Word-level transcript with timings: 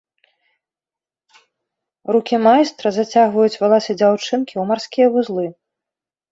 Рукі 2.17 2.41
майстра 2.47 2.93
зацягваюць 2.97 3.59
валасы 3.67 3.91
дзяўчынкі 4.03 4.53
ў 4.55 4.63
марскія 4.75 5.07
вузлы. 5.15 5.47